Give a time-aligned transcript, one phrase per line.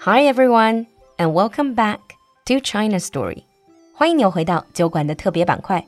[0.00, 0.86] Hi everyone,
[1.18, 2.00] and welcome back
[2.46, 3.44] to China Story.
[3.94, 5.86] 欢迎你又回到酒馆的特别板块，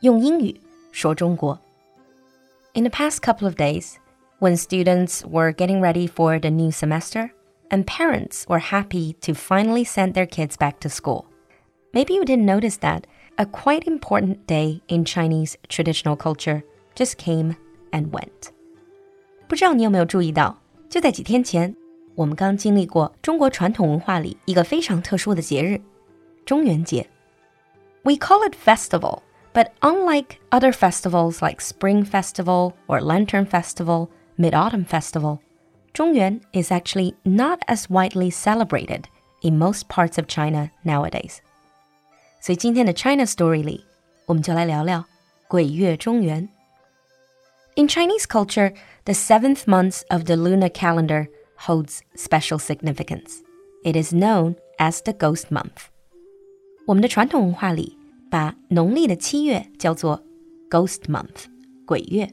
[0.00, 0.60] 用英语
[0.92, 1.58] 说中国。
[2.74, 3.94] In the past couple of days,
[4.38, 7.30] when students were getting ready for the new semester,
[7.70, 11.24] and parents were happy to finally send their kids back to school,
[11.92, 13.02] maybe you didn't notice that
[13.36, 16.62] a quite important day in Chinese traditional culture
[16.94, 17.56] just came
[17.90, 18.52] and went.
[19.48, 21.74] 不知道你有没有注意到，就在几天前。
[22.20, 25.80] 我们刚经历过中国传统文化里一个非常特殊的节日——
[26.44, 27.08] 中元节。
[28.02, 29.20] We call it festival,
[29.52, 35.40] but unlike other festivals like Spring Festival or Lantern Festival, Mid Autumn Festival,
[35.92, 39.04] 中元 is actually not as widely celebrated
[39.42, 41.38] in most parts of China nowadays.
[42.40, 43.84] 所以今天的 China Story 里，
[44.26, 45.04] 我们就来聊聊
[45.48, 46.48] 鬼月中元。
[47.74, 51.26] In Chinese culture, the seventh month of the lunar calendar
[51.67, 53.41] holds special significance.
[53.83, 55.89] It is known as the Ghost Month.
[56.85, 57.97] 我们的传统文化里，
[58.29, 60.23] 把农历的七月叫做
[60.69, 61.45] Ghost Month，
[61.85, 62.29] 鬼月。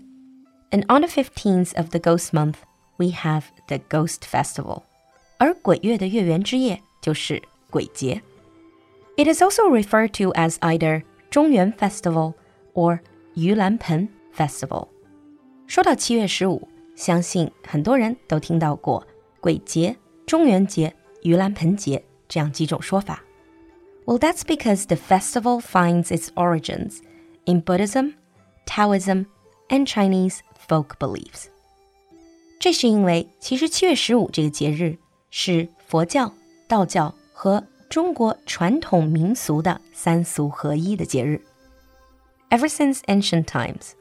[0.71, 2.57] And on the 15th of the Ghost Month,
[2.97, 4.83] we have the Ghost Festival.
[5.39, 8.23] 而鬼月的月圆之夜就是鬼节。
[9.17, 12.35] It is also referred to as either 中元 Festival
[12.75, 13.01] or
[13.35, 14.89] 盂兰盆 Festival。
[15.67, 19.07] 说到七月十五，相信很多人都听到过
[19.40, 19.96] 鬼节、
[20.26, 23.24] 中元节、盂兰盆节这样几种说法。
[24.06, 27.00] Well, that's because the festival finds its origins
[27.46, 28.16] in Buddhism,
[28.66, 29.28] Taoism,
[29.70, 31.48] and Chinese folk beliefs.
[32.60, 34.98] 这是因为其实七月十五这个节日
[35.30, 36.34] 是佛教、
[36.68, 41.42] 道教和中国传统民俗的三俗合一的节日。
[42.50, 43.94] Ever since ancient times,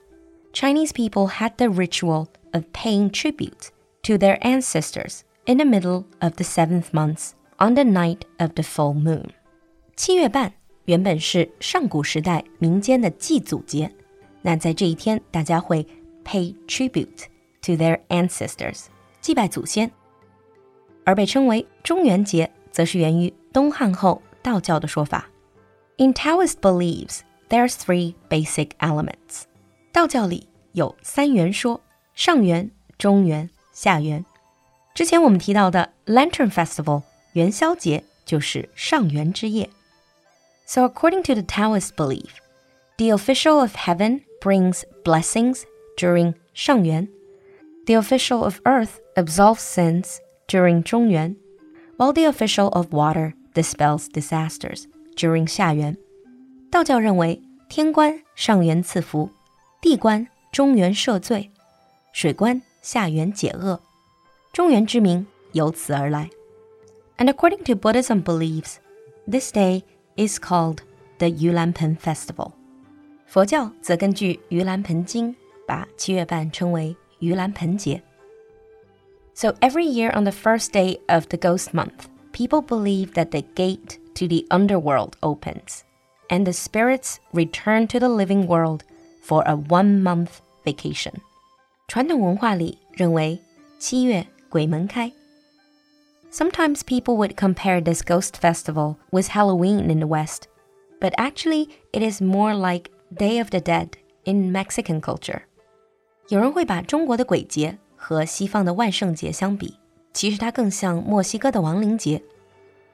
[0.52, 3.70] Chinese people had the ritual of paying tribute
[4.02, 8.63] to their ancestors in the middle of the seventh month on the night of the
[8.63, 9.25] full moon.
[9.95, 10.53] 七月半
[10.85, 13.91] 原本是上古时代民间的祭祖节，
[14.41, 15.87] 那在这一天，大家会
[16.23, 17.25] pay tribute
[17.61, 18.85] to their ancestors，
[19.21, 19.89] 祭拜祖先。
[21.05, 25.29] 而被称为中元节，则是源于东汉后道教的说法。
[25.97, 29.43] In Taoist beliefs, there are three basic elements.
[29.93, 31.81] 道教里有三元说：
[32.13, 34.23] 上元、中元、下元。
[34.96, 39.70] 之前我们提到的 Lantern Festival 元宵节就是上元之夜。
[40.66, 42.30] So according to the Taoist belief,
[42.96, 45.62] the official of heaven brings blessings
[45.96, 47.08] during 上元，
[47.86, 50.16] the official of earth absolves sins
[50.46, 51.36] during 中元，
[51.96, 54.84] while the official of water dispels disasters
[55.16, 55.96] during 下元。
[56.70, 59.30] 道教认为天官上元赐福，
[59.80, 61.50] 地官中元赦罪，
[62.12, 63.80] 水官下元解厄。
[64.57, 66.31] 中元之名由此而来。
[67.19, 68.77] And according to Buddhism beliefs,
[69.29, 69.83] this day
[70.15, 70.79] is called
[71.19, 72.53] the Yulan Pen Festival.
[73.27, 75.33] 佛教则根据《盂兰盆经》
[75.67, 78.01] 把七月半称为盂兰盆节。
[79.35, 83.99] So every year on the first day of the Ghost Month, people believe that the gate
[84.15, 85.81] to the underworld opens,
[86.29, 88.79] and the spirits return to the living world
[89.21, 91.13] for a one-month vacation.
[91.87, 93.39] 传统文化里认为
[93.77, 95.12] 七月鬼门开.
[96.30, 100.44] Sometimes people would compare this ghost festival with Halloween in the West,
[101.00, 103.90] but actually it is more like Day of the Dead
[104.24, 105.42] in Mexican culture.
[106.28, 109.76] 有人会把中国的鬼节和西方的万圣节相比，
[110.14, 112.22] 其实它更像墨西哥的亡灵节。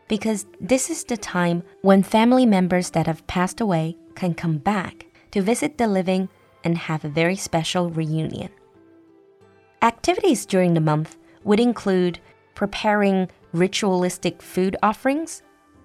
[0.09, 5.07] Because this is the time when family members that have passed away can come back
[5.33, 6.29] to visit the living
[6.63, 8.49] and have a very special reunion.
[9.81, 11.11] Activities during the month
[11.45, 12.19] would include
[12.55, 15.39] preparing ritualistic food offerings.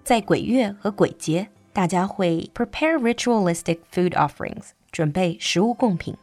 [0.04, 6.18] 在鬼月和鬼节，大家会 prepare ritualistic food offerings，准备食物贡品，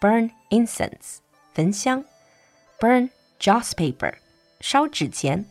[0.00, 1.18] burn incense，
[1.52, 2.04] 焚香，
[2.78, 3.10] burn
[3.40, 4.14] joss paper，
[4.60, 5.46] 烧纸钱。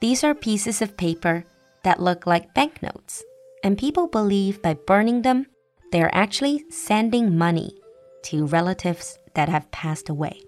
[0.00, 1.44] These are pieces of paper
[1.82, 3.22] that look like banknotes,
[3.62, 5.46] and people believe by burning them,
[5.90, 7.76] they are actually sending money
[8.24, 10.42] to relatives that have passed away.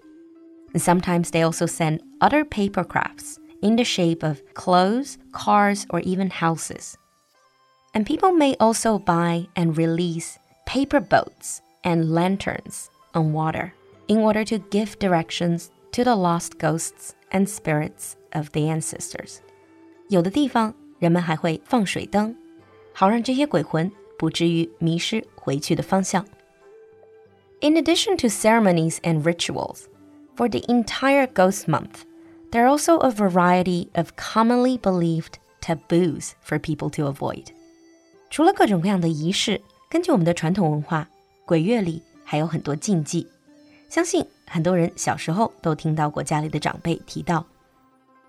[0.75, 6.29] Sometimes they also send other paper crafts in the shape of clothes, cars, or even
[6.29, 6.95] houses.
[7.93, 13.73] And people may also buy and release paper boats and lanterns on water
[14.07, 19.39] in order to give directions to the lost ghosts and spirits of the ancestors.
[20.09, 22.35] 有的地方人们还会放水灯，
[22.93, 26.25] 好让这些鬼魂不至于迷失回去的方向。
[27.61, 29.85] In addition to ceremonies and rituals,
[30.39, 32.03] for the entire ghost month,
[32.51, 37.47] there are also a variety of commonly believed taboos for people to avoid.
[38.29, 41.07] 除了各种各样的仪式，根据我们的传统文化，
[41.45, 43.27] 鬼月里还有很多禁忌。
[43.89, 47.45] 相信很多人小时候都听到过家里的长辈提到。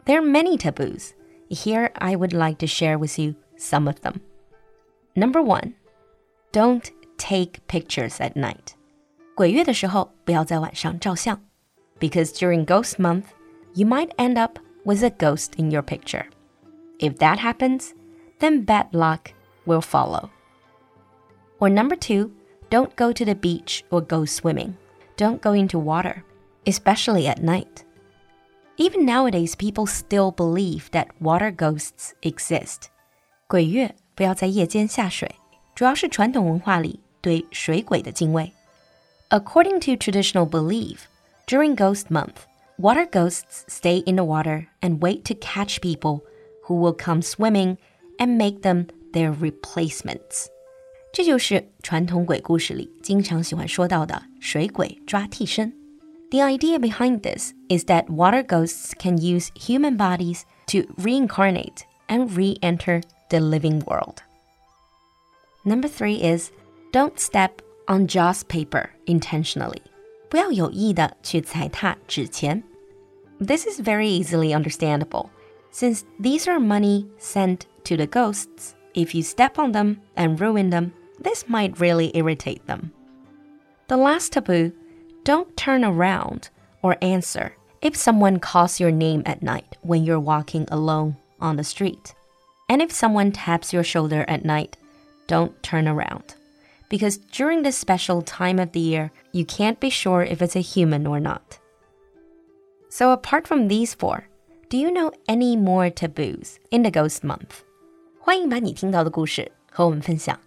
[0.04, 1.10] There are many taboos.
[1.48, 4.20] Here I would like to share with you some of them.
[5.14, 5.74] Number one,
[6.52, 6.84] don't
[7.16, 8.74] take pictures at night.
[9.34, 11.40] 鬼月的时候不要在晚上照相
[12.00, 13.32] ，because during Ghost Month
[13.74, 16.26] you might end up with a ghost in your picture.
[16.98, 17.94] If that happens,
[18.38, 19.32] then bad luck
[19.66, 20.30] will follow.
[21.58, 22.30] Or number two,
[22.70, 24.76] don't go to the beach or go swimming.
[25.16, 26.24] Don't go into water,
[26.66, 27.84] especially at night.
[28.76, 32.90] Even nowadays, people still believe that water ghosts exist.
[33.48, 35.34] 鬼月不要在夜间下水，
[35.74, 38.52] 主要是传统文化里对水鬼的敬畏。
[39.30, 40.98] According to traditional belief,
[41.50, 42.46] during Ghost Month,
[42.76, 46.24] water ghosts stay in the water and wait to catch people
[46.64, 47.78] who will come swimming
[48.18, 50.48] and make them their replacements.
[51.12, 55.72] 这就是传统鬼故事里经常喜欢说到的水鬼抓替身。
[56.30, 63.02] The idea behind this is that water ghosts can use human bodies to reincarnate and re-enter
[63.30, 64.16] the living world.
[65.64, 66.50] Number three is
[66.92, 69.80] don't step on joss paper intentionally.
[70.30, 72.62] 不要有意的去踩踏纸钱。
[73.38, 75.30] this is very easily understandable,
[75.70, 78.74] since these are money sent to the ghosts.
[78.94, 82.92] If you step on them and ruin them, this might really irritate them.
[83.88, 84.72] The last taboo
[85.24, 86.48] don't turn around
[86.82, 91.64] or answer if someone calls your name at night when you're walking alone on the
[91.64, 92.14] street.
[92.70, 94.78] And if someone taps your shoulder at night,
[95.26, 96.36] don't turn around.
[96.90, 100.60] Because during this special time of the year, you can't be sure if it's a
[100.60, 101.58] human or not.
[102.88, 104.28] So, apart from these four,
[104.68, 107.64] do you know any more taboos in the Ghost Month?
[108.20, 110.38] 欢迎把你听到的故事和我们分享。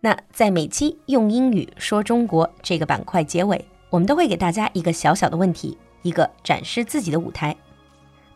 [0.00, 7.56] 那在每期用英语说中国这个板块结尾，我们都会给大家一个小小的问题，一个展示自己的舞台。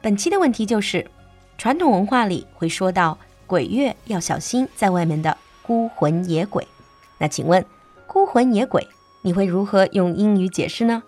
[0.03, 1.09] 本期的问题就是：
[1.57, 3.17] 传统文化里会说到
[3.47, 6.67] 鬼月要小心在外面的孤魂野鬼。
[7.18, 7.66] 那请问，
[8.08, 8.88] 孤魂野鬼
[9.22, 11.04] 你会如何用英语解释呢？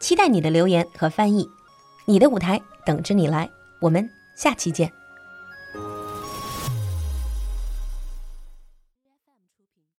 [0.00, 1.48] 期待你的留言和翻译，
[2.06, 3.50] 你的舞台等着你来。
[3.80, 4.92] 我们下期见。